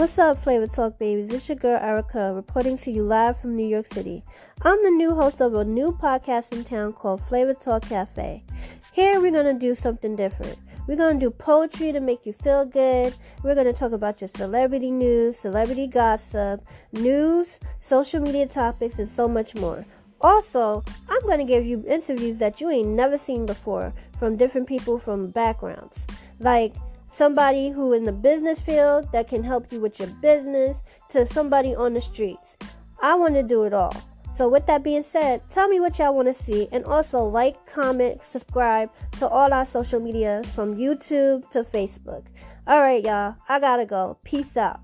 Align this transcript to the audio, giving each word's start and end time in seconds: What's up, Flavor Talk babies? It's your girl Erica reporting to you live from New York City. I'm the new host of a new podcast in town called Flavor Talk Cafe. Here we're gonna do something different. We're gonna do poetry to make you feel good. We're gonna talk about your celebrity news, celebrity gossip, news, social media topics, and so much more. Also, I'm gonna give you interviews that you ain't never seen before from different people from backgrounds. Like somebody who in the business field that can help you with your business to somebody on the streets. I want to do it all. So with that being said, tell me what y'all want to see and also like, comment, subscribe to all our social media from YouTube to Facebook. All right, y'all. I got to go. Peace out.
What's 0.00 0.18
up, 0.18 0.42
Flavor 0.42 0.66
Talk 0.66 0.98
babies? 0.98 1.30
It's 1.30 1.46
your 1.46 1.56
girl 1.56 1.78
Erica 1.78 2.32
reporting 2.32 2.78
to 2.78 2.90
you 2.90 3.02
live 3.02 3.38
from 3.38 3.54
New 3.54 3.66
York 3.66 3.92
City. 3.92 4.24
I'm 4.62 4.82
the 4.82 4.92
new 4.92 5.14
host 5.14 5.42
of 5.42 5.54
a 5.54 5.62
new 5.62 5.92
podcast 5.92 6.54
in 6.54 6.64
town 6.64 6.94
called 6.94 7.20
Flavor 7.20 7.52
Talk 7.52 7.82
Cafe. 7.82 8.42
Here 8.92 9.20
we're 9.20 9.30
gonna 9.30 9.52
do 9.52 9.74
something 9.74 10.16
different. 10.16 10.56
We're 10.86 10.96
gonna 10.96 11.20
do 11.20 11.28
poetry 11.28 11.92
to 11.92 12.00
make 12.00 12.24
you 12.24 12.32
feel 12.32 12.64
good. 12.64 13.14
We're 13.42 13.54
gonna 13.54 13.74
talk 13.74 13.92
about 13.92 14.22
your 14.22 14.28
celebrity 14.28 14.90
news, 14.90 15.38
celebrity 15.38 15.86
gossip, 15.86 16.62
news, 16.92 17.60
social 17.78 18.22
media 18.22 18.46
topics, 18.46 18.98
and 18.98 19.10
so 19.10 19.28
much 19.28 19.54
more. 19.54 19.84
Also, 20.22 20.82
I'm 21.10 21.26
gonna 21.28 21.44
give 21.44 21.66
you 21.66 21.84
interviews 21.86 22.38
that 22.38 22.58
you 22.58 22.70
ain't 22.70 22.88
never 22.88 23.18
seen 23.18 23.44
before 23.44 23.92
from 24.18 24.36
different 24.36 24.66
people 24.66 24.98
from 24.98 25.28
backgrounds. 25.28 25.98
Like 26.38 26.72
somebody 27.10 27.70
who 27.70 27.92
in 27.92 28.04
the 28.04 28.12
business 28.12 28.60
field 28.60 29.10
that 29.12 29.28
can 29.28 29.42
help 29.42 29.70
you 29.72 29.80
with 29.80 29.98
your 29.98 30.08
business 30.22 30.80
to 31.10 31.26
somebody 31.26 31.74
on 31.74 31.94
the 31.94 32.00
streets. 32.00 32.56
I 33.02 33.14
want 33.14 33.34
to 33.34 33.42
do 33.42 33.64
it 33.64 33.74
all. 33.74 33.96
So 34.34 34.48
with 34.48 34.66
that 34.66 34.82
being 34.82 35.02
said, 35.02 35.42
tell 35.50 35.68
me 35.68 35.80
what 35.80 35.98
y'all 35.98 36.14
want 36.14 36.28
to 36.28 36.34
see 36.34 36.68
and 36.72 36.84
also 36.84 37.24
like, 37.24 37.66
comment, 37.66 38.22
subscribe 38.24 38.90
to 39.18 39.28
all 39.28 39.52
our 39.52 39.66
social 39.66 40.00
media 40.00 40.42
from 40.54 40.76
YouTube 40.76 41.50
to 41.50 41.62
Facebook. 41.62 42.26
All 42.66 42.80
right, 42.80 43.04
y'all. 43.04 43.36
I 43.48 43.60
got 43.60 43.76
to 43.76 43.86
go. 43.86 44.18
Peace 44.24 44.56
out. 44.56 44.80